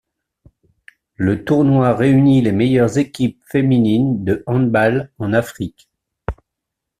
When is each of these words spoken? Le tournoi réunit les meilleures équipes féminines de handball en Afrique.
Le 1.15 1.45
tournoi 1.45 1.95
réunit 1.95 2.41
les 2.41 2.51
meilleures 2.53 2.97
équipes 2.97 3.39
féminines 3.45 4.23
de 4.25 4.41
handball 4.47 5.11
en 5.19 5.31
Afrique. 5.31 5.91